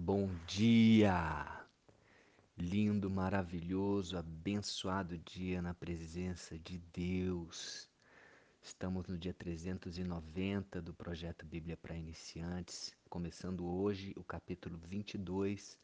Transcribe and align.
Bom 0.00 0.30
dia! 0.46 1.66
Lindo, 2.56 3.10
maravilhoso, 3.10 4.16
abençoado 4.16 5.18
dia 5.18 5.60
na 5.60 5.74
presença 5.74 6.56
de 6.56 6.78
Deus. 6.78 7.90
Estamos 8.62 9.08
no 9.08 9.18
dia 9.18 9.34
390 9.34 10.80
do 10.80 10.94
projeto 10.94 11.44
Bíblia 11.44 11.76
para 11.76 11.96
Iniciantes, 11.96 12.94
começando 13.10 13.66
hoje 13.66 14.14
o 14.16 14.22
capítulo 14.22 14.78
22 14.78 15.76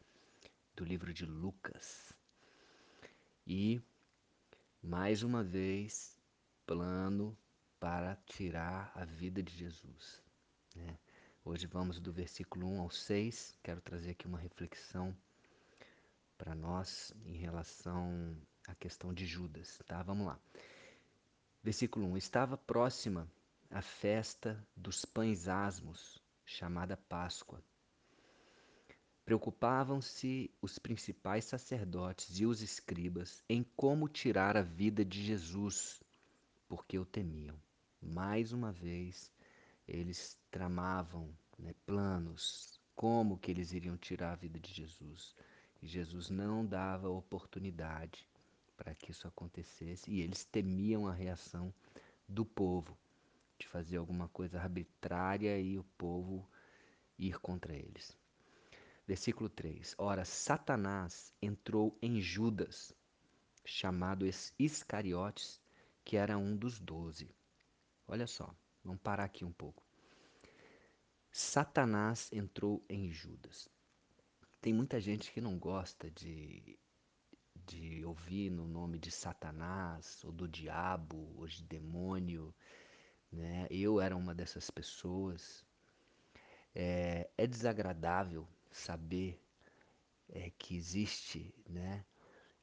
do 0.76 0.84
livro 0.84 1.12
de 1.12 1.26
Lucas. 1.26 2.12
E, 3.44 3.82
mais 4.80 5.24
uma 5.24 5.42
vez, 5.42 6.16
plano 6.64 7.36
para 7.80 8.14
tirar 8.26 8.92
a 8.94 9.04
vida 9.04 9.42
de 9.42 9.52
Jesus. 9.56 10.22
Né? 10.76 10.96
Hoje 11.46 11.66
vamos 11.66 12.00
do 12.00 12.10
versículo 12.10 12.66
1 12.66 12.80
ao 12.80 12.90
6. 12.90 13.58
Quero 13.62 13.78
trazer 13.82 14.12
aqui 14.12 14.26
uma 14.26 14.38
reflexão 14.38 15.14
para 16.38 16.54
nós 16.54 17.12
em 17.26 17.36
relação 17.36 18.34
à 18.66 18.74
questão 18.74 19.12
de 19.12 19.26
Judas, 19.26 19.78
tá? 19.86 20.02
Vamos 20.02 20.26
lá. 20.26 20.40
Versículo 21.62 22.06
1: 22.06 22.16
Estava 22.16 22.56
próxima 22.56 23.30
a 23.70 23.82
festa 23.82 24.66
dos 24.74 25.04
pães 25.04 25.46
asmos, 25.46 26.18
chamada 26.46 26.96
Páscoa. 26.96 27.62
Preocupavam-se 29.22 30.50
os 30.62 30.78
principais 30.78 31.44
sacerdotes 31.44 32.40
e 32.40 32.46
os 32.46 32.62
escribas 32.62 33.44
em 33.50 33.62
como 33.76 34.08
tirar 34.08 34.56
a 34.56 34.62
vida 34.62 35.04
de 35.04 35.22
Jesus, 35.22 36.02
porque 36.66 36.98
o 36.98 37.04
temiam. 37.04 37.60
Mais 38.00 38.50
uma 38.50 38.72
vez, 38.72 39.30
eles 39.86 40.38
tramavam 40.50 41.34
né, 41.58 41.74
planos, 41.86 42.80
como 42.94 43.38
que 43.38 43.50
eles 43.50 43.72
iriam 43.72 43.96
tirar 43.96 44.32
a 44.32 44.36
vida 44.36 44.58
de 44.58 44.72
Jesus. 44.72 45.34
E 45.82 45.86
Jesus 45.86 46.30
não 46.30 46.64
dava 46.64 47.08
oportunidade 47.08 48.26
para 48.76 48.94
que 48.94 49.10
isso 49.10 49.28
acontecesse 49.28 50.10
e 50.10 50.20
eles 50.20 50.44
temiam 50.44 51.06
a 51.06 51.12
reação 51.12 51.72
do 52.28 52.44
povo 52.44 52.96
de 53.58 53.68
fazer 53.68 53.98
alguma 53.98 54.28
coisa 54.28 54.60
arbitrária 54.60 55.58
e 55.60 55.78
o 55.78 55.84
povo 55.96 56.48
ir 57.18 57.38
contra 57.38 57.74
eles. 57.74 58.16
Versículo 59.06 59.48
3: 59.48 59.94
Ora, 59.98 60.24
Satanás 60.24 61.32
entrou 61.40 61.96
em 62.00 62.20
Judas, 62.20 62.94
chamado 63.64 64.26
Iscariotes, 64.58 65.60
que 66.04 66.16
era 66.16 66.36
um 66.38 66.56
dos 66.56 66.78
doze. 66.78 67.30
Olha 68.06 68.26
só, 68.26 68.54
vamos 68.84 69.00
parar 69.00 69.24
aqui 69.24 69.44
um 69.44 69.52
pouco. 69.52 69.82
Satanás 71.32 72.30
entrou 72.32 72.84
em 72.88 73.10
Judas. 73.10 73.68
Tem 74.60 74.72
muita 74.72 75.00
gente 75.00 75.32
que 75.32 75.40
não 75.40 75.58
gosta 75.58 76.10
de, 76.10 76.78
de 77.66 78.04
ouvir 78.04 78.50
no 78.50 78.66
nome 78.66 78.98
de 78.98 79.10
Satanás, 79.10 80.22
ou 80.24 80.30
do 80.30 80.46
diabo, 80.46 81.34
ou 81.36 81.46
de 81.46 81.64
demônio. 81.64 82.54
Né? 83.32 83.66
Eu 83.70 84.00
era 84.00 84.16
uma 84.16 84.34
dessas 84.34 84.70
pessoas. 84.70 85.64
É, 86.74 87.28
é 87.36 87.46
desagradável 87.46 88.48
saber 88.70 89.40
é, 90.28 90.50
que 90.50 90.76
existe 90.76 91.54
né, 91.68 92.04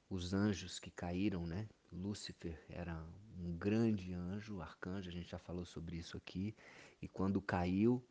os 0.09 0.33
anjos 0.33 0.79
que 0.79 0.91
caíram, 0.91 1.45
né? 1.45 1.67
Lúcifer 1.91 2.57
era 2.69 3.05
um 3.43 3.57
grande 3.57 4.13
anjo, 4.13 4.61
arcanjo, 4.61 5.09
a 5.09 5.11
gente 5.11 5.29
já 5.29 5.39
falou 5.39 5.65
sobre 5.65 5.97
isso 5.97 6.17
aqui, 6.17 6.55
e 7.01 7.07
quando 7.07 7.41
caiu, 7.41 8.03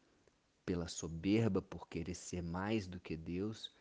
pela 0.64 0.88
soberba, 0.88 1.62
por 1.62 1.88
querer 1.88 2.14
ser 2.14 2.42
mais 2.42 2.86
do 2.86 3.00
que 3.00 3.16
Deus, 3.16 3.72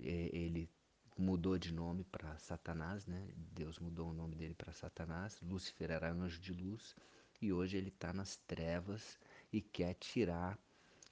é, 0.00 0.30
ele 0.32 0.68
mudou 1.16 1.56
de 1.58 1.72
nome 1.72 2.04
para 2.04 2.36
Satanás, 2.38 3.06
né? 3.06 3.28
Deus 3.36 3.78
mudou 3.78 4.10
o 4.10 4.14
nome 4.14 4.34
dele 4.34 4.54
para 4.54 4.72
Satanás. 4.72 5.40
Lúcifer 5.40 5.90
era 5.90 6.12
anjo 6.12 6.40
de 6.40 6.52
luz 6.52 6.94
e 7.40 7.52
hoje 7.52 7.76
ele 7.76 7.88
está 7.88 8.12
nas 8.12 8.36
trevas 8.36 9.18
e 9.52 9.60
quer 9.60 9.94
tirar 9.94 10.58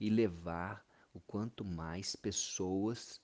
e 0.01 0.11
levar 0.11 0.85
o 1.15 1.21
quanto 1.21 1.65
mais 1.65 2.17
pessoas 2.17 3.21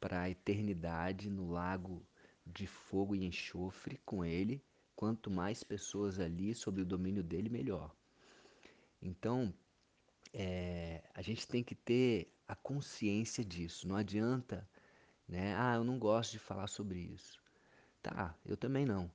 para 0.00 0.22
a 0.22 0.30
eternidade 0.30 1.28
no 1.28 1.50
lago 1.50 2.02
de 2.46 2.66
fogo 2.66 3.14
e 3.14 3.24
enxofre 3.24 4.00
com 4.04 4.24
ele. 4.24 4.62
Quanto 4.98 5.30
mais 5.30 5.62
pessoas 5.62 6.18
ali 6.18 6.52
sob 6.52 6.82
o 6.82 6.84
domínio 6.84 7.22
dele, 7.22 7.48
melhor. 7.48 7.94
Então, 9.00 9.54
é, 10.32 11.04
a 11.14 11.22
gente 11.22 11.46
tem 11.46 11.62
que 11.62 11.76
ter 11.76 12.34
a 12.48 12.56
consciência 12.56 13.44
disso. 13.44 13.86
Não 13.86 13.94
adianta, 13.94 14.68
né? 15.28 15.54
Ah, 15.56 15.76
eu 15.76 15.84
não 15.84 16.00
gosto 16.00 16.32
de 16.32 16.40
falar 16.40 16.66
sobre 16.66 16.98
isso. 16.98 17.40
Tá, 18.02 18.34
eu 18.44 18.56
também 18.56 18.84
não. 18.84 19.08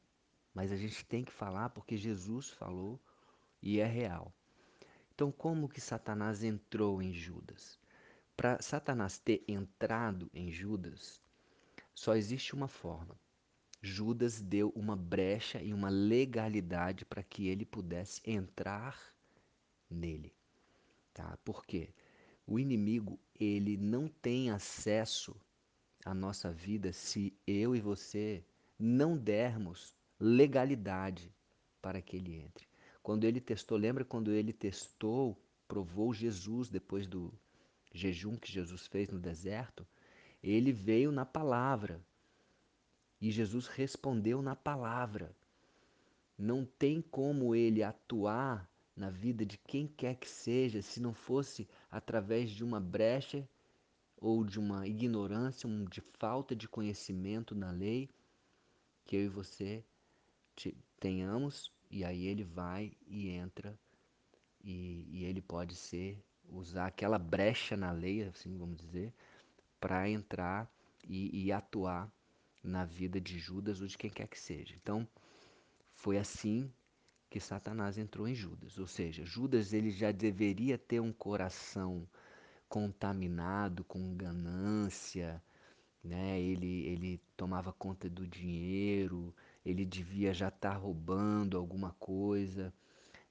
Mas 0.54 0.72
a 0.72 0.78
gente 0.78 1.06
tem 1.06 1.22
que 1.22 1.34
falar 1.34 1.68
porque 1.72 1.98
Jesus 1.98 2.50
falou 2.50 2.98
e 3.62 3.82
é 3.82 3.86
real. 3.86 4.34
Então, 5.14 5.34
como 5.34 5.68
que 5.68 5.82
Satanás 5.82 6.46
entrou 6.46 7.02
em 7.02 7.12
Judas? 7.12 7.78
Para 8.38 8.62
Satanás 8.62 9.20
ter 9.20 9.44
entrado 9.50 10.32
em 10.34 10.50
Judas, 10.50 11.22
só 11.94 12.16
existe 12.16 12.54
uma 12.56 12.70
forma. 12.70 13.20
Judas 13.84 14.42
deu 14.42 14.70
uma 14.76 14.96
brecha 14.96 15.62
e 15.62 15.74
uma 15.74 15.90
legalidade 15.90 17.06
para 17.06 17.22
que 17.22 17.48
ele 17.48 17.66
pudesse 17.66 18.20
entrar 18.26 18.98
nele 19.88 20.34
tá? 21.14 21.38
Por 21.46 21.66
quê? 21.66 21.90
O 22.46 22.60
inimigo, 22.60 23.20
ele 23.40 23.78
não 23.78 24.08
tem 24.08 24.50
acesso 24.50 25.36
à 26.04 26.14
nossa 26.14 26.52
vida 26.52 26.92
se 26.92 27.34
eu 27.48 27.76
e 27.76 27.80
você 27.80 28.44
não 28.78 29.16
dermos 29.18 29.94
legalidade 30.20 31.32
para 31.82 32.02
que 32.02 32.18
ele 32.18 32.36
entre. 32.36 32.68
Quando 33.02 33.26
ele 33.26 33.40
testou, 33.40 33.78
lembra 33.78 34.04
quando 34.04 34.32
ele 34.32 34.52
testou, 34.52 35.38
provou 35.68 36.14
Jesus 36.14 36.70
depois 36.70 37.06
do 37.08 37.34
jejum 37.94 38.36
que 38.36 38.52
Jesus 38.52 38.88
fez 38.88 39.10
no 39.10 39.20
deserto? 39.20 39.86
Ele 40.42 40.72
veio 40.72 41.12
na 41.12 41.26
palavra. 41.26 42.02
E 43.24 43.32
Jesus 43.32 43.68
respondeu 43.68 44.42
na 44.42 44.54
palavra. 44.54 45.34
Não 46.38 46.66
tem 46.66 47.02
como 47.02 47.56
ele 47.56 47.82
atuar 47.82 48.70
na 48.94 49.10
vida 49.10 49.46
de 49.46 49.58
quem 49.58 49.88
quer 49.88 50.16
que 50.16 50.30
seja, 50.30 50.82
se 50.82 51.00
não 51.00 51.14
fosse 51.14 51.66
através 51.90 52.52
de 52.52 52.66
uma 52.66 52.82
brecha 52.82 53.48
ou 54.18 54.44
de 54.44 54.60
uma 54.60 54.86
ignorância, 54.86 55.70
de 55.90 56.02
falta 56.20 56.54
de 56.54 56.68
conhecimento 56.68 57.56
na 57.56 57.72
lei, 57.72 58.10
que 59.06 59.16
eu 59.16 59.22
e 59.22 59.30
você 59.30 59.86
tenhamos, 61.00 61.72
e 61.90 62.04
aí 62.04 62.28
ele 62.28 62.44
vai 62.44 62.92
e 63.08 63.30
entra, 63.30 63.74
e, 64.62 65.08
e 65.10 65.24
ele 65.24 65.42
pode 65.42 65.78
ser, 65.78 66.22
usar 66.50 66.88
aquela 66.88 67.18
brecha 67.18 67.78
na 67.78 67.94
lei, 67.94 68.24
assim 68.24 68.58
vamos 68.58 68.76
dizer, 68.76 69.14
para 69.80 70.10
entrar 70.10 70.70
e, 71.08 71.46
e 71.46 71.54
atuar 71.54 72.12
na 72.64 72.86
vida 72.86 73.20
de 73.20 73.38
Judas 73.38 73.82
ou 73.82 73.88
de 73.88 73.98
quem 73.98 74.10
quer 74.10 74.28
que 74.28 74.40
seja. 74.40 74.74
Então, 74.76 75.08
foi 75.94 76.18
assim 76.18 76.72
que 77.30 77.40
Satanás 77.40 77.98
entrou 77.98 78.28
em 78.28 78.36
Judas. 78.36 78.78
Ou 78.78 78.88
seja, 78.88 79.26
Judas 79.26 79.74
ele 79.74 79.92
já 79.92 80.12
deveria 80.12 80.78
ter 80.78 81.00
um 81.00 81.12
coração 81.12 82.08
contaminado 82.70 83.84
com 83.84 84.16
ganância, 84.16 85.42
né? 86.04 86.40
Ele 86.40 86.86
ele 86.88 87.22
tomava 87.38 87.74
conta 87.74 88.10
do 88.10 88.28
dinheiro, 88.28 89.36
ele 89.66 89.86
devia 89.86 90.34
já 90.34 90.48
estar 90.50 90.72
tá 90.72 90.76
roubando 90.78 91.58
alguma 91.58 91.92
coisa, 92.00 92.74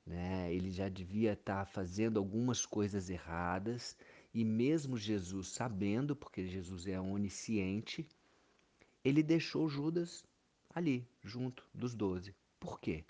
né? 0.06 0.52
Ele 0.52 0.70
já 0.70 0.88
devia 0.88 1.32
estar 1.34 1.64
tá 1.64 1.66
fazendo 1.66 2.18
algumas 2.18 2.66
coisas 2.66 3.10
erradas 3.10 3.96
e 4.34 4.44
mesmo 4.44 4.96
Jesus 4.96 5.48
sabendo, 5.48 6.16
porque 6.16 6.46
Jesus 6.46 6.86
é 6.86 7.00
onisciente, 7.00 8.08
ele 9.04 9.22
deixou 9.22 9.68
Judas 9.68 10.24
ali, 10.74 11.06
junto 11.22 11.66
dos 11.74 11.94
doze. 11.94 12.34
Por 12.58 12.80
quê? 12.80 13.04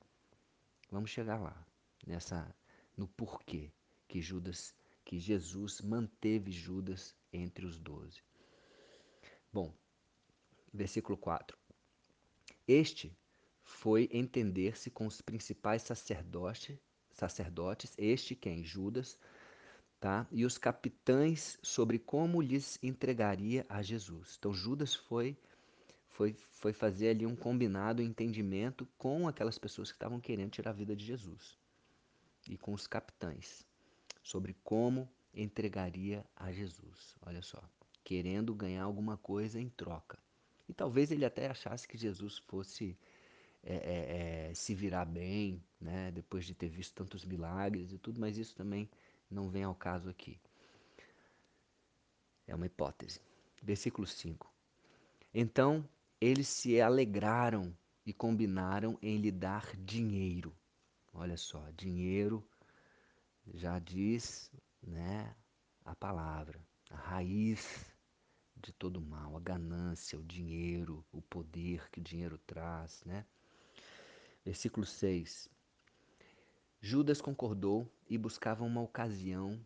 Vamos 0.91 1.11
chegar 1.11 1.41
lá, 1.41 1.67
nessa 2.06 2.55
no 2.97 3.06
porquê 3.09 3.71
que 4.09 4.21
Judas, 4.21 4.75
que 5.05 5.19
Jesus 5.19 5.81
manteve 5.81 6.50
Judas 6.50 7.15
entre 7.33 7.65
os 7.65 7.79
doze. 7.79 8.23
Bom, 9.53 9.73
versículo 10.73 11.17
4. 11.17 11.56
Este 12.67 13.17
foi 13.65 14.09
entender-se 14.12 14.91
com 14.91 15.06
os 15.06 15.21
principais 15.21 15.83
sacerdotes, 15.83 16.79
sacerdotes, 17.12 17.94
este 17.97 18.35
quem? 18.35 18.65
Judas, 18.65 19.19
tá? 20.00 20.27
E 20.31 20.44
os 20.44 20.59
capitães 20.59 21.59
sobre 21.62 21.99
como 21.99 22.41
lhes 22.41 22.79
entregaria 22.83 23.65
a 23.69 23.83
Jesus. 23.83 24.37
Então 24.39 24.53
Judas 24.53 24.94
foi 24.94 25.37
foi, 26.12 26.37
foi 26.50 26.73
fazer 26.73 27.09
ali 27.09 27.26
um 27.26 27.35
combinado 27.35 28.03
entendimento 28.03 28.87
com 28.97 29.26
aquelas 29.26 29.59
pessoas 29.59 29.91
que 29.91 29.97
estavam 29.97 30.20
querendo 30.20 30.50
tirar 30.50 30.70
a 30.70 30.75
vida 30.75 30.94
de 30.94 31.05
Jesus 31.05 31.59
e 32.49 32.56
com 32.56 32.73
os 32.73 32.87
capitães 32.87 33.67
sobre 34.23 34.55
como 34.62 35.09
entregaria 35.35 36.25
a 36.37 36.53
Jesus. 36.53 37.17
Olha 37.23 37.41
só, 37.41 37.62
querendo 38.05 38.55
ganhar 38.55 38.85
alguma 38.85 39.17
coisa 39.17 39.61
em 39.61 39.69
troca. 39.70 40.19
E 40.69 40.75
talvez 40.75 41.11
ele 41.11 41.25
até 41.25 41.49
achasse 41.49 41.88
que 41.88 41.97
Jesus 41.97 42.38
fosse 42.38 42.97
é, 43.62 43.75
é, 43.75 44.50
é, 44.50 44.55
se 44.55 44.75
virar 44.75 45.06
bem, 45.06 45.62
né, 45.81 46.11
depois 46.11 46.44
de 46.44 46.55
ter 46.55 46.69
visto 46.69 46.94
tantos 46.94 47.25
milagres 47.25 47.93
e 47.93 47.99
tudo, 47.99 48.20
mas 48.20 48.37
isso 48.37 48.55
também 48.55 48.88
não 49.31 49.49
vem 49.49 49.65
ao 49.65 49.75
caso 49.75 50.11
aqui. 50.11 50.38
É 52.47 52.55
uma 52.55 52.67
hipótese. 52.67 53.20
Versículo 53.62 54.06
5. 54.06 54.53
Então 55.32 55.88
eles 56.24 56.46
se 56.46 56.80
alegraram 56.80 57.76
e 58.06 58.12
combinaram 58.12 58.96
em 59.02 59.19
lhe 59.19 59.32
dar 59.32 59.74
dinheiro. 59.76 60.56
Olha 61.12 61.36
só, 61.36 61.69
dinheiro 61.72 62.48
já 63.52 63.80
diz 63.80 64.48
né, 64.80 65.34
a 65.84 65.96
palavra, 65.96 66.64
a 66.90 66.96
raiz 66.96 67.92
de 68.54 68.72
todo 68.72 69.00
mal, 69.00 69.36
a 69.36 69.40
ganância, 69.40 70.16
o 70.16 70.22
dinheiro, 70.22 71.04
o 71.10 71.20
poder 71.20 71.90
que 71.90 71.98
o 71.98 72.04
dinheiro 72.04 72.38
traz. 72.38 73.02
Né? 73.04 73.26
Versículo 74.44 74.86
6. 74.86 75.48
Judas 76.80 77.20
concordou 77.20 77.92
e 78.08 78.16
buscava 78.16 78.62
uma 78.62 78.80
ocasião 78.80 79.60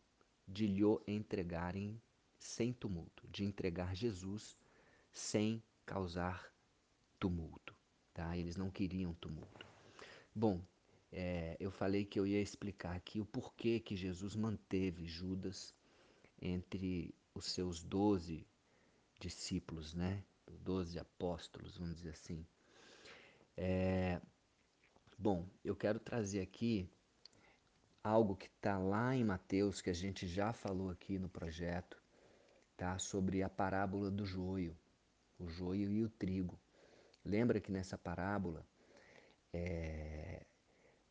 de 0.49 0.67
lhe 0.67 0.81
entregarem 1.07 2.01
sem 2.39 2.73
tumulto, 2.73 3.29
de 3.29 3.45
entregar 3.45 3.95
Jesus 3.95 4.57
sem 5.13 5.63
causar 5.87 6.53
tumulto. 7.19 7.75
Tá? 8.13 8.37
Eles 8.37 8.57
não 8.57 8.71
queriam 8.71 9.15
tumulto. 9.15 9.67
Bom, 10.35 10.61
é, 11.13 11.57
eu 11.59 11.71
falei 11.71 12.05
que 12.05 12.19
eu 12.19 12.27
ia 12.27 12.43
explicar 12.43 12.95
aqui 12.95 13.21
o 13.21 13.25
porquê 13.25 13.81
que 13.81 13.97
Jesus 13.97 14.37
manteve 14.37 15.07
Judas 15.07 15.75
entre 16.41 17.15
os 17.35 17.47
seus 17.47 17.83
doze 17.83 18.47
discípulos, 19.19 19.95
né? 19.95 20.23
Doze 20.61 20.99
apóstolos, 20.99 21.79
vamos 21.79 21.97
dizer 21.97 22.11
assim. 22.11 22.47
É, 23.57 24.21
bom, 25.19 25.47
eu 25.65 25.75
quero 25.75 25.99
trazer 25.99 26.41
aqui 26.41 26.89
algo 28.03 28.37
que 28.37 28.47
está 28.47 28.79
lá 28.79 29.17
em 29.17 29.25
Mateus, 29.25 29.81
que 29.81 29.91
a 29.91 29.95
gente 29.95 30.27
já 30.27 30.53
falou 30.53 30.91
aqui 30.91 31.19
no 31.19 31.29
projeto, 31.29 32.01
tá? 32.77 32.99
Sobre 32.99 33.43
a 33.43 33.49
parábola 33.49 34.11
do 34.11 34.25
joio, 34.25 34.77
o 35.39 35.49
joio 35.49 35.93
e 35.93 36.05
o 36.05 36.09
trigo. 36.09 36.59
Lembra 37.25 37.61
que 37.61 37.73
nessa 37.73 37.99
parábola 37.99 38.67
é, 39.53 40.45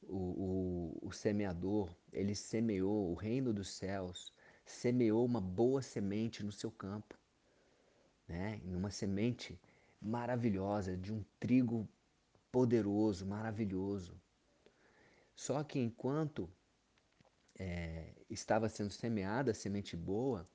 o, 0.04 0.98
o, 1.02 1.08
o 1.08 1.12
semeador 1.12 1.94
ele 2.12 2.36
semeou 2.36 3.12
o 3.12 3.16
reino 3.16 3.54
dos 3.54 3.70
céus, 3.70 4.34
semeou 4.66 5.26
uma 5.26 5.42
boa 5.42 5.82
semente 5.82 6.44
no 6.44 6.52
seu 6.52 6.72
campo, 6.72 7.18
né? 8.28 8.62
Uma 8.66 8.90
semente 8.90 9.60
maravilhosa 10.02 10.96
de 10.96 11.12
um 11.12 11.24
trigo 11.40 11.88
poderoso, 12.52 13.26
maravilhoso. 13.26 14.20
Só 15.36 15.64
que 15.64 15.80
enquanto 15.80 16.50
é, 17.58 18.14
estava 18.30 18.70
sendo 18.70 18.92
semeada 18.92 19.52
a 19.52 19.56
semente 19.56 19.96
boa, 19.96 20.48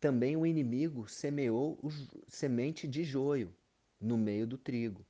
também 0.00 0.36
o 0.36 0.46
inimigo 0.46 1.08
semeou 1.08 1.78
o, 1.82 1.90
semente 2.28 2.86
de 2.86 3.02
joio 3.02 3.54
no 4.00 4.16
meio 4.16 4.46
do 4.46 4.58
trigo 4.58 5.04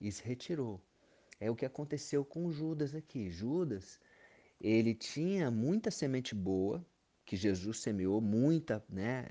e 0.00 0.10
se 0.10 0.22
retirou. 0.22 0.80
É 1.38 1.50
o 1.50 1.56
que 1.56 1.66
aconteceu 1.66 2.24
com 2.24 2.50
Judas 2.50 2.94
aqui. 2.94 3.30
Judas, 3.30 3.98
ele 4.60 4.94
tinha 4.94 5.50
muita 5.50 5.90
semente 5.90 6.34
boa, 6.34 6.84
que 7.24 7.36
Jesus 7.36 7.78
semeou, 7.78 8.20
muita, 8.20 8.84
né? 8.88 9.26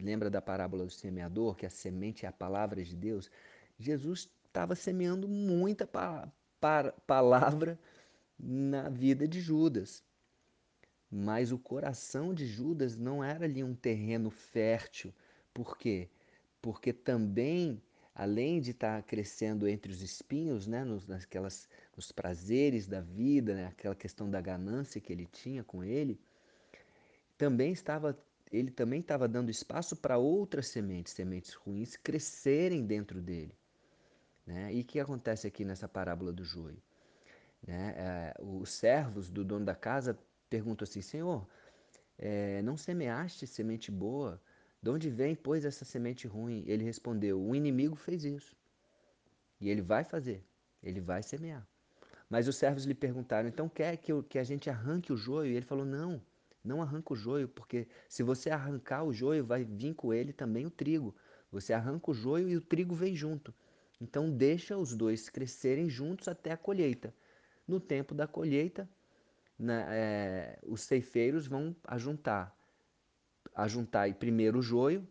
Lembra 0.00 0.30
da 0.30 0.40
parábola 0.40 0.84
do 0.84 0.90
semeador, 0.90 1.54
que 1.54 1.66
a 1.66 1.70
semente 1.70 2.24
é 2.24 2.28
a 2.28 2.32
palavra 2.32 2.82
de 2.82 2.94
Deus? 2.94 3.30
Jesus 3.78 4.30
estava 4.46 4.74
semeando 4.74 5.28
muita 5.28 5.86
pa 5.86 6.32
pa 6.60 6.92
palavra 7.06 7.78
na 8.38 8.88
vida 8.88 9.26
de 9.26 9.40
Judas. 9.40 10.04
Mas 11.14 11.52
o 11.52 11.58
coração 11.58 12.32
de 12.32 12.46
Judas 12.46 12.96
não 12.96 13.22
era 13.22 13.44
ali 13.44 13.62
um 13.62 13.74
terreno 13.74 14.30
fértil. 14.30 15.12
Por 15.52 15.76
quê? 15.76 16.08
Porque 16.62 16.90
também, 16.90 17.82
além 18.14 18.62
de 18.62 18.70
estar 18.70 19.02
tá 19.02 19.06
crescendo 19.06 19.68
entre 19.68 19.92
os 19.92 20.00
espinhos, 20.00 20.66
né, 20.66 20.82
nos, 20.84 21.06
nasquelas, 21.06 21.68
nos 21.94 22.10
prazeres 22.10 22.86
da 22.86 23.02
vida, 23.02 23.54
né, 23.54 23.66
aquela 23.66 23.94
questão 23.94 24.30
da 24.30 24.40
ganância 24.40 25.02
que 25.02 25.12
ele 25.12 25.26
tinha 25.26 25.62
com 25.62 25.84
ele, 25.84 26.18
também 27.36 27.72
estava, 27.72 28.18
ele 28.50 28.70
também 28.70 29.00
estava 29.00 29.28
dando 29.28 29.50
espaço 29.50 29.94
para 29.94 30.16
outras 30.16 30.68
sementes, 30.68 31.12
sementes 31.12 31.52
ruins, 31.52 31.94
crescerem 31.94 32.86
dentro 32.86 33.20
dele. 33.20 33.54
Né? 34.46 34.72
E 34.72 34.80
o 34.80 34.84
que 34.84 34.98
acontece 34.98 35.46
aqui 35.46 35.62
nessa 35.62 35.86
parábola 35.86 36.32
do 36.32 36.42
joio? 36.42 36.82
Né? 37.66 37.94
É, 37.98 38.34
os 38.40 38.70
servos 38.70 39.28
do 39.28 39.44
dono 39.44 39.66
da 39.66 39.74
casa 39.74 40.18
perguntam 40.52 40.84
assim: 40.84 41.00
Senhor, 41.00 41.48
é, 42.18 42.60
não 42.60 42.76
semeaste 42.76 43.46
semente 43.46 43.90
boa? 43.90 44.38
De 44.82 44.90
onde 44.90 45.08
vem, 45.08 45.34
pois, 45.34 45.64
essa 45.64 45.84
semente 45.84 46.26
ruim? 46.26 46.62
Ele 46.66 46.84
respondeu: 46.84 47.40
O 47.40 47.54
inimigo 47.54 47.96
fez 47.96 48.22
isso. 48.24 48.54
E 49.58 49.70
ele 49.70 49.80
vai 49.80 50.04
fazer, 50.04 50.44
ele 50.82 51.00
vai 51.00 51.22
semear. 51.22 51.66
Mas 52.28 52.48
os 52.48 52.56
servos 52.56 52.84
lhe 52.84 52.94
perguntaram: 52.94 53.48
Então 53.48 53.66
quer 53.66 53.96
que, 53.96 54.12
eu, 54.12 54.22
que 54.22 54.38
a 54.38 54.44
gente 54.44 54.68
arranque 54.68 55.10
o 55.10 55.16
joio? 55.16 55.50
E 55.50 55.56
ele 55.56 55.64
falou: 55.64 55.86
Não, 55.86 56.20
não 56.62 56.82
arranca 56.82 57.14
o 57.14 57.16
joio, 57.16 57.48
porque 57.48 57.88
se 58.08 58.22
você 58.22 58.50
arrancar 58.50 59.04
o 59.04 59.12
joio, 59.12 59.44
vai 59.44 59.64
vir 59.64 59.94
com 59.94 60.12
ele 60.12 60.34
também 60.34 60.66
o 60.66 60.70
trigo. 60.70 61.14
Você 61.50 61.72
arranca 61.72 62.10
o 62.10 62.14
joio 62.14 62.48
e 62.48 62.56
o 62.56 62.60
trigo 62.60 62.94
vem 62.94 63.16
junto. 63.16 63.54
Então 63.98 64.30
deixa 64.30 64.76
os 64.76 64.94
dois 64.94 65.30
crescerem 65.30 65.88
juntos 65.88 66.28
até 66.28 66.52
a 66.52 66.56
colheita. 66.58 67.14
No 67.66 67.78
tempo 67.80 68.14
da 68.14 68.26
colheita, 68.26 68.88
né, 69.58 69.86
é, 69.90 70.58
os 70.64 70.82
ceifeiros 70.82 71.46
vão 71.46 71.74
ajuntar, 71.84 72.56
ajuntar 73.54 74.12
primeiro 74.14 74.58
o 74.58 74.62
joio, 74.62 75.06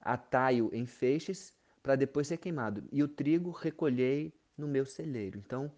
atai-o 0.00 0.74
em 0.74 0.86
feixes, 0.86 1.54
para 1.82 1.96
depois 1.96 2.26
ser 2.26 2.38
queimado. 2.38 2.86
E 2.92 3.02
o 3.02 3.08
trigo 3.08 3.50
recolhei 3.50 4.32
no 4.56 4.68
meu 4.68 4.84
celeiro. 4.84 5.38
Então, 5.38 5.72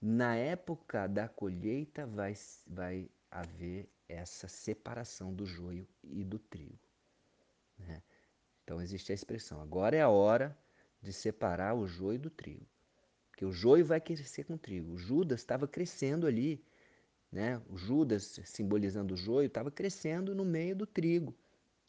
na 0.00 0.34
época 0.34 1.06
da 1.06 1.28
colheita 1.28 2.06
vai, 2.06 2.34
vai 2.66 3.08
haver 3.30 3.88
essa 4.08 4.48
separação 4.48 5.34
do 5.34 5.44
joio 5.44 5.86
e 6.04 6.24
do 6.24 6.38
trigo. 6.38 6.78
Né? 7.78 8.02
Então 8.62 8.80
existe 8.80 9.12
a 9.12 9.14
expressão, 9.14 9.60
agora 9.60 9.96
é 9.96 10.00
a 10.00 10.08
hora 10.08 10.56
de 11.00 11.12
separar 11.12 11.74
o 11.74 11.86
joio 11.86 12.18
do 12.18 12.30
trigo. 12.30 12.66
Porque 13.30 13.44
o 13.44 13.52
joio 13.52 13.84
vai 13.84 14.00
crescer 14.00 14.44
com 14.44 14.54
o 14.54 14.58
trigo. 14.58 14.94
O 14.94 14.98
Judas 14.98 15.40
estava 15.40 15.68
crescendo 15.68 16.26
ali, 16.26 16.64
né? 17.36 17.60
O 17.68 17.76
Judas, 17.76 18.40
simbolizando 18.44 19.12
o 19.12 19.16
joio, 19.16 19.46
estava 19.46 19.70
crescendo 19.70 20.34
no 20.34 20.42
meio 20.42 20.74
do 20.74 20.86
trigo, 20.86 21.36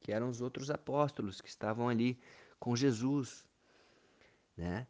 que 0.02 0.12
eram 0.12 0.28
os 0.28 0.42
outros 0.42 0.70
apóstolos 0.70 1.40
que 1.40 1.48
estavam 1.48 1.88
ali 1.88 2.20
com 2.60 2.76
Jesus. 2.76 3.48
Né? 4.58 4.86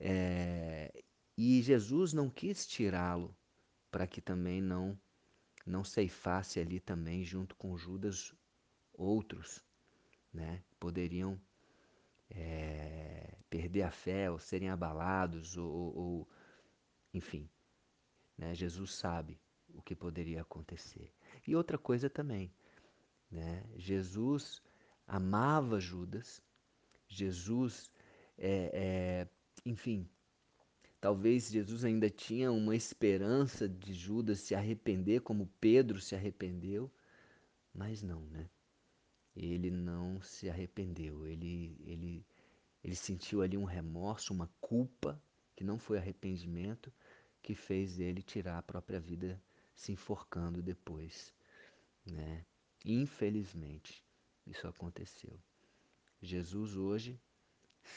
É, 0.00 1.04
e 1.38 1.62
Jesus 1.62 2.12
não 2.12 2.28
quis 2.28 2.66
tirá-lo 2.66 3.32
para 3.88 4.04
que 4.04 4.20
também 4.20 4.60
não 4.60 4.98
não 5.64 5.84
ceifasse 5.84 6.58
ali 6.58 6.80
também 6.80 7.22
junto 7.22 7.54
com 7.54 7.76
Judas 7.76 8.34
outros, 8.94 9.62
né? 10.32 10.60
Poderiam 10.80 11.40
é, 12.30 13.36
perder 13.48 13.82
a 13.82 13.92
fé 13.92 14.28
ou 14.28 14.40
serem 14.40 14.70
abalados 14.70 15.56
ou, 15.56 15.96
ou 15.96 16.28
enfim, 17.14 17.48
né? 18.36 18.54
Jesus 18.56 18.94
sabe 18.94 19.38
o 19.74 19.82
que 19.82 19.94
poderia 19.94 20.42
acontecer. 20.42 21.12
E 21.46 21.54
outra 21.54 21.78
coisa 21.78 22.08
também, 22.08 22.52
né? 23.30 23.64
Jesus 23.76 24.62
amava 25.06 25.80
Judas, 25.80 26.42
Jesus, 27.08 27.90
é, 28.38 28.70
é, 28.72 29.28
enfim, 29.66 30.08
talvez 31.00 31.50
Jesus 31.50 31.84
ainda 31.84 32.08
tinha 32.08 32.52
uma 32.52 32.76
esperança 32.76 33.68
de 33.68 33.92
Judas 33.92 34.40
se 34.40 34.54
arrepender, 34.54 35.20
como 35.20 35.50
Pedro 35.60 36.00
se 36.00 36.14
arrependeu, 36.14 36.90
mas 37.74 38.02
não, 38.02 38.20
né? 38.26 38.48
Ele 39.34 39.70
não 39.70 40.20
se 40.20 40.50
arrependeu, 40.50 41.26
ele, 41.26 41.76
ele, 41.80 42.26
ele 42.82 42.96
sentiu 42.96 43.42
ali 43.42 43.56
um 43.56 43.64
remorso, 43.64 44.32
uma 44.32 44.50
culpa, 44.60 45.20
que 45.56 45.64
não 45.64 45.78
foi 45.78 45.98
arrependimento, 45.98 46.92
que 47.42 47.54
fez 47.54 47.98
ele 47.98 48.22
tirar 48.22 48.58
a 48.58 48.62
própria 48.62 49.00
vida 49.00 49.40
se 49.80 49.92
enforcando 49.92 50.60
depois. 50.62 51.32
Né? 52.04 52.44
Infelizmente, 52.84 54.04
isso 54.46 54.68
aconteceu. 54.68 55.40
Jesus 56.20 56.76
hoje 56.76 57.18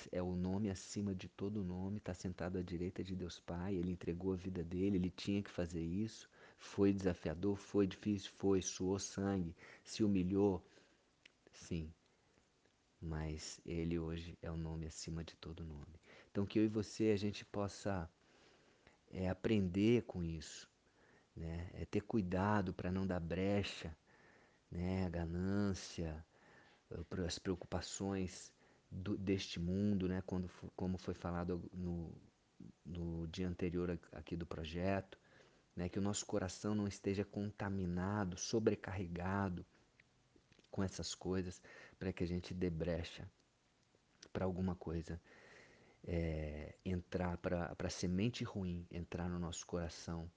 é 0.09 0.21
o 0.21 0.33
nome 0.33 0.69
acima 0.69 1.13
de 1.13 1.27
todo 1.27 1.61
nome, 1.61 1.97
está 1.97 2.13
sentado 2.13 2.57
à 2.57 2.61
direita 2.61 3.03
de 3.03 3.13
Deus 3.13 3.37
Pai, 3.37 3.75
ele 3.75 3.91
entregou 3.91 4.31
a 4.31 4.37
vida 4.37 4.63
dele, 4.63 4.95
ele 4.95 5.09
tinha 5.09 5.43
que 5.43 5.51
fazer 5.51 5.83
isso. 5.83 6.29
Foi 6.57 6.93
desafiador, 6.93 7.57
foi 7.57 7.85
difícil, 7.85 8.31
foi, 8.37 8.61
suou 8.61 8.97
sangue, 8.97 9.53
se 9.83 10.05
humilhou. 10.05 10.65
Sim, 11.51 11.93
mas 13.01 13.59
ele 13.65 13.99
hoje 13.99 14.37
é 14.41 14.49
o 14.49 14.55
nome 14.55 14.85
acima 14.85 15.21
de 15.21 15.35
todo 15.35 15.65
nome. 15.65 15.99
Então 16.31 16.45
que 16.45 16.57
eu 16.57 16.63
e 16.63 16.69
você 16.69 17.11
a 17.11 17.17
gente 17.17 17.43
possa 17.43 18.09
é, 19.11 19.27
aprender 19.27 20.03
com 20.03 20.23
isso, 20.23 20.71
né? 21.35 21.69
É 21.73 21.85
ter 21.85 22.01
cuidado 22.01 22.73
para 22.73 22.91
não 22.91 23.05
dar 23.05 23.19
brecha, 23.19 23.95
né? 24.71 25.05
A 25.05 25.09
ganância, 25.09 26.25
as 27.25 27.39
preocupações 27.39 28.51
do, 28.91 29.17
deste 29.17 29.59
mundo, 29.59 30.07
né? 30.07 30.21
Quando, 30.25 30.49
como 30.75 30.97
foi 30.97 31.13
falado 31.13 31.69
no, 31.73 32.11
no 32.85 33.27
dia 33.27 33.47
anterior 33.47 33.99
aqui 34.11 34.35
do 34.35 34.45
projeto, 34.45 35.17
né? 35.75 35.89
Que 35.89 35.99
o 35.99 36.01
nosso 36.01 36.25
coração 36.25 36.75
não 36.75 36.87
esteja 36.87 37.25
contaminado, 37.25 38.37
sobrecarregado 38.37 39.65
com 40.69 40.83
essas 40.83 41.13
coisas, 41.13 41.61
para 41.99 42.11
que 42.11 42.23
a 42.23 42.27
gente 42.27 42.53
dê 42.53 42.69
brecha 42.69 43.29
para 44.31 44.45
alguma 44.45 44.75
coisa 44.75 45.21
é, 46.05 46.75
entrar, 46.83 47.37
para 47.37 47.75
a 47.77 47.89
semente 47.89 48.43
ruim 48.43 48.85
entrar 48.91 49.29
no 49.29 49.39
nosso 49.39 49.65
coração 49.65 50.29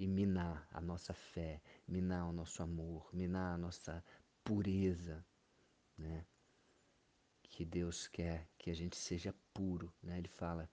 e 0.00 0.06
minar 0.06 0.66
a 0.72 0.80
nossa 0.80 1.12
fé, 1.12 1.60
minar 1.86 2.26
o 2.26 2.32
nosso 2.32 2.62
amor, 2.62 3.06
minar 3.12 3.54
a 3.54 3.58
nossa 3.58 4.02
pureza, 4.42 5.22
né? 5.98 6.24
Que 7.42 7.66
Deus 7.66 8.08
quer 8.08 8.48
que 8.56 8.70
a 8.70 8.74
gente 8.74 8.96
seja 8.96 9.34
puro, 9.52 9.92
né? 10.02 10.16
Ele 10.16 10.28
fala 10.28 10.70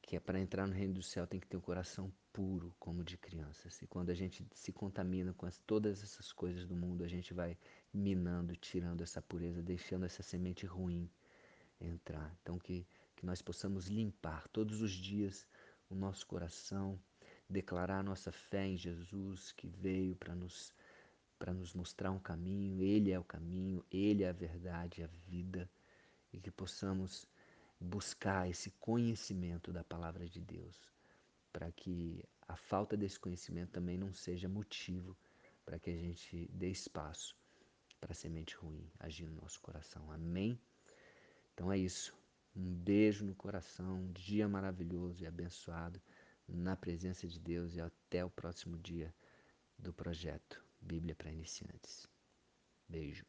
que 0.00 0.14
é 0.14 0.20
para 0.20 0.38
entrar 0.38 0.68
no 0.68 0.72
reino 0.72 0.94
do 0.94 1.02
céu 1.02 1.26
tem 1.26 1.40
que 1.40 1.48
ter 1.48 1.56
um 1.56 1.60
coração 1.60 2.12
puro 2.32 2.72
como 2.78 3.02
de 3.02 3.18
crianças. 3.18 3.82
E 3.82 3.88
quando 3.88 4.10
a 4.10 4.14
gente 4.14 4.46
se 4.54 4.72
contamina 4.72 5.34
com 5.34 5.44
as, 5.44 5.58
todas 5.66 6.00
essas 6.00 6.32
coisas 6.32 6.64
do 6.64 6.76
mundo, 6.76 7.02
a 7.02 7.08
gente 7.08 7.34
vai 7.34 7.58
minando, 7.92 8.54
tirando 8.54 9.02
essa 9.02 9.20
pureza, 9.20 9.60
deixando 9.64 10.06
essa 10.06 10.22
semente 10.22 10.64
ruim 10.64 11.10
entrar. 11.80 12.32
Então 12.40 12.56
que, 12.56 12.86
que 13.16 13.26
nós 13.26 13.42
possamos 13.42 13.88
limpar 13.88 14.46
todos 14.48 14.80
os 14.80 14.92
dias 14.92 15.44
o 15.90 15.94
nosso 15.96 16.24
coração, 16.24 17.00
declarar 17.48 18.02
nossa 18.04 18.30
fé 18.30 18.66
em 18.66 18.76
Jesus 18.76 19.52
que 19.52 19.66
veio 19.66 20.14
para 20.16 20.34
nos 20.34 20.72
para 21.38 21.54
nos 21.54 21.72
mostrar 21.72 22.10
um 22.10 22.18
caminho, 22.18 22.82
ele 22.82 23.12
é 23.12 23.18
o 23.18 23.22
caminho, 23.22 23.84
ele 23.92 24.24
é 24.24 24.28
a 24.28 24.32
verdade, 24.32 25.04
a 25.04 25.06
vida, 25.28 25.70
e 26.32 26.40
que 26.40 26.50
possamos 26.50 27.28
buscar 27.80 28.50
esse 28.50 28.72
conhecimento 28.72 29.72
da 29.72 29.84
palavra 29.84 30.28
de 30.28 30.40
Deus, 30.40 30.76
para 31.52 31.70
que 31.70 32.24
a 32.48 32.56
falta 32.56 32.96
desse 32.96 33.20
conhecimento 33.20 33.70
também 33.70 33.96
não 33.96 34.12
seja 34.12 34.48
motivo 34.48 35.16
para 35.64 35.78
que 35.78 35.90
a 35.90 35.96
gente 35.96 36.50
dê 36.52 36.70
espaço 36.70 37.36
para 38.00 38.12
a 38.12 38.14
semente 38.14 38.56
ruim 38.56 38.90
agir 38.98 39.28
no 39.28 39.40
nosso 39.40 39.60
coração. 39.60 40.10
Amém? 40.10 40.58
Então 41.54 41.70
é 41.70 41.78
isso. 41.78 42.16
Um 42.56 42.74
beijo 42.74 43.24
no 43.24 43.34
coração, 43.34 43.94
um 43.94 44.12
dia 44.12 44.48
maravilhoso 44.48 45.22
e 45.22 45.26
abençoado 45.26 46.00
na 46.48 46.74
presença 46.74 47.26
de 47.26 47.38
Deus 47.38 47.74
e 47.74 47.80
até 47.80 48.24
o 48.24 48.30
próximo 48.30 48.78
dia 48.78 49.14
do 49.78 49.92
projeto 49.92 50.64
Bíblia 50.80 51.14
para 51.14 51.30
Iniciantes. 51.30 52.06
Beijo. 52.88 53.24